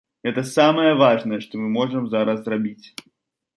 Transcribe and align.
Гэта 0.27 0.43
самае 0.51 0.93
важнае, 1.01 1.39
што 1.45 1.53
мы 1.63 1.67
можам 1.77 2.09
зараз 2.17 2.43
зрабіць. 2.43 2.85